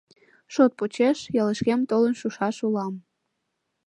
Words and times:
Шот 0.53 0.71
почеш, 0.79 1.17
ялышкем 1.41 1.81
толын 1.89 2.13
шушаш 2.19 2.57
улам. 2.67 2.93